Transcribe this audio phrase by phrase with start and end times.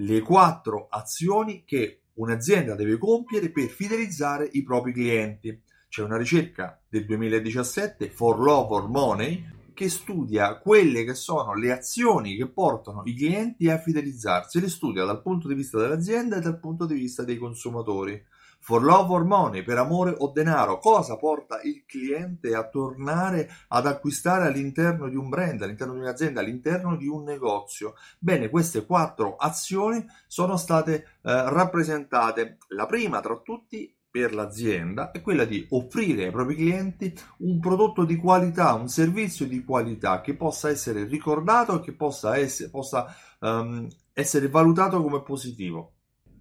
[0.00, 5.60] le quattro azioni che un'azienda deve compiere per fidelizzare i propri clienti.
[5.88, 11.72] C'è una ricerca del 2017, For Love or Money, che studia quelle che sono le
[11.72, 16.40] azioni che portano i clienti a fidelizzarsi, le studia dal punto di vista dell'azienda e
[16.40, 18.20] dal punto di vista dei consumatori.
[18.60, 23.86] For love or money, per amore o denaro, cosa porta il cliente a tornare ad
[23.86, 27.94] acquistare all'interno di un brand, all'interno di un'azienda, all'interno di un negozio?
[28.18, 32.58] Bene, queste quattro azioni sono state eh, rappresentate.
[32.68, 38.04] La prima tra tutti per l'azienda è quella di offrire ai propri clienti un prodotto
[38.04, 43.14] di qualità, un servizio di qualità che possa essere ricordato e che possa essere, possa,
[43.40, 45.97] um, essere valutato come positivo.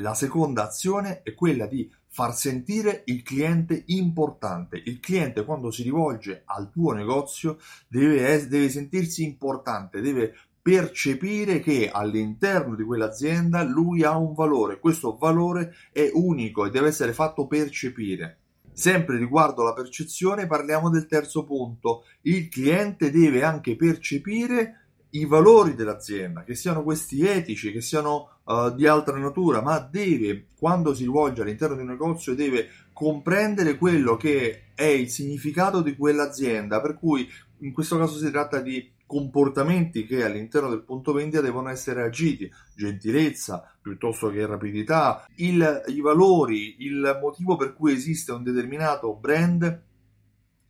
[0.00, 4.80] La seconda azione è quella di far sentire il cliente importante.
[4.84, 11.90] Il cliente quando si rivolge al tuo negozio deve, deve sentirsi importante, deve percepire che
[11.90, 17.46] all'interno di quell'azienda lui ha un valore, questo valore è unico e deve essere fatto
[17.46, 18.38] percepire.
[18.72, 25.74] Sempre riguardo alla percezione parliamo del terzo punto, il cliente deve anche percepire i valori
[25.74, 31.04] dell'azienda, che siano questi etici, che siano uh, di altra natura, ma deve, quando si
[31.04, 36.98] rivolge all'interno di un negozio, deve comprendere quello che è il significato di quell'azienda, per
[36.98, 37.28] cui
[37.58, 42.50] in questo caso si tratta di comportamenti che all'interno del punto vendita devono essere agiti,
[42.76, 49.82] gentilezza piuttosto che rapidità, il, i valori, il motivo per cui esiste un determinato brand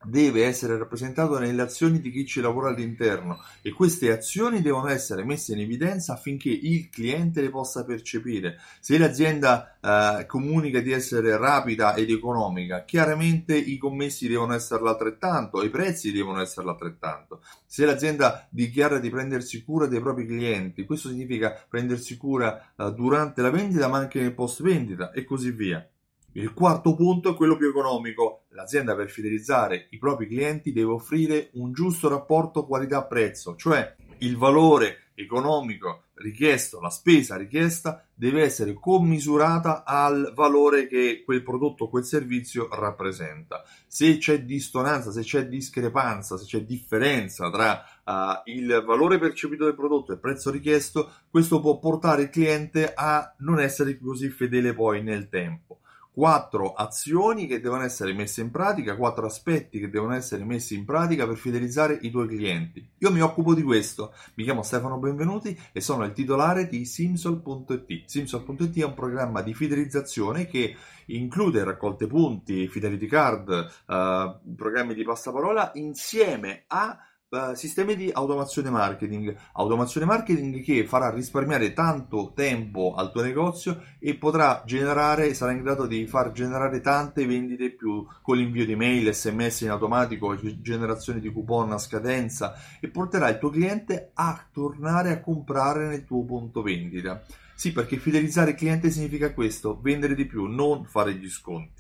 [0.02, 5.24] deve essere rappresentato nelle azioni di chi ci lavora all'interno e queste azioni devono essere
[5.24, 8.58] messe in evidenza affinché il cliente le possa percepire.
[8.80, 15.62] Se l'azienda eh, comunica di essere rapida ed economica, chiaramente i commessi devono essere altrettanto,
[15.62, 17.42] i prezzi devono essere altrettanto.
[17.66, 23.42] Se l'azienda dichiara di prendersi cura dei propri clienti, questo significa prendersi cura eh, durante
[23.42, 25.86] la vendita ma anche nel post vendita e così via.
[26.34, 28.44] Il quarto punto è quello più economico.
[28.50, 35.10] L'azienda per fidelizzare i propri clienti deve offrire un giusto rapporto qualità-prezzo, cioè il valore
[35.16, 42.04] economico richiesto, la spesa richiesta deve essere commisurata al valore che quel prodotto o quel
[42.04, 43.64] servizio rappresenta.
[43.88, 49.74] Se c'è dissonanza, se c'è discrepanza, se c'è differenza tra uh, il valore percepito del
[49.74, 54.74] prodotto e il prezzo richiesto, questo può portare il cliente a non essere così fedele
[54.74, 55.80] poi nel tempo
[56.12, 60.84] quattro azioni che devono essere messe in pratica, quattro aspetti che devono essere messi in
[60.84, 62.86] pratica per fidelizzare i tuoi clienti.
[62.98, 68.04] Io mi occupo di questo, mi chiamo Stefano Benvenuti e sono il titolare di Simsol.it.
[68.06, 70.76] Simsol.it è un programma di fidelizzazione che
[71.06, 73.48] include raccolte punti, fidelity card,
[73.86, 76.98] uh, programmi di passaparola insieme a
[77.32, 83.84] Uh, sistemi di automazione marketing, automazione marketing che farà risparmiare tanto tempo al tuo negozio
[84.00, 88.74] e potrà generare, sarà in grado di far generare tante vendite più con l'invio di
[88.74, 94.44] mail, sms in automatico, generazione di coupon a scadenza e porterà il tuo cliente a
[94.50, 97.22] tornare a comprare nel tuo punto vendita.
[97.54, 101.79] Sì, perché fidelizzare il cliente significa questo, vendere di più, non fare gli sconti.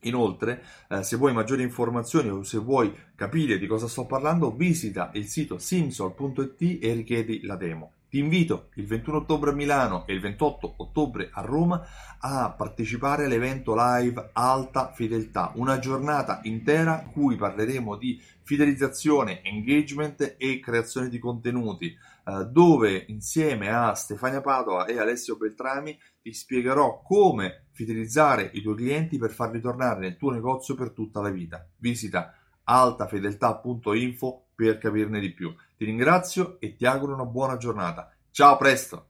[0.00, 5.10] Inoltre, eh, se vuoi maggiori informazioni o se vuoi capire di cosa sto parlando, visita
[5.14, 7.92] il sito simsol.it e richiedi la demo.
[8.10, 11.86] Ti invito il 21 ottobre a Milano e il 28 ottobre a Roma
[12.20, 20.36] a partecipare all'evento live Alta Fedeltà, una giornata intera in cui parleremo di fidelizzazione, engagement
[20.38, 27.02] e creazione di contenuti, eh, dove insieme a Stefania Padova e Alessio Beltrami ti spiegherò
[27.02, 31.68] come fidelizzare i tuoi clienti per farli tornare nel tuo negozio per tutta la vita.
[31.76, 32.32] Visita
[32.68, 35.54] altafedeltà.info per capirne di più.
[35.76, 38.12] Ti ringrazio e ti auguro una buona giornata.
[38.30, 39.07] Ciao, a presto!